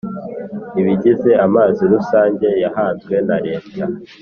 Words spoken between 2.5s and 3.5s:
yahanzwe na